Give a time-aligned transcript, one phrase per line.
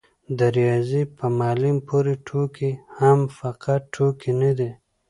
[0.37, 4.71] د رياضي په معلم پورې ټوکې هم فقط ټوکې نه دي.